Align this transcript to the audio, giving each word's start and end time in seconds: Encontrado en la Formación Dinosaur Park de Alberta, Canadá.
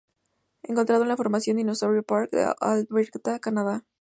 Encontrado 0.63 1.03
en 1.03 1.09
la 1.09 1.15
Formación 1.15 1.57
Dinosaur 1.57 2.03
Park 2.03 2.31
de 2.31 2.51
Alberta, 2.59 3.37
Canadá. 3.37 3.85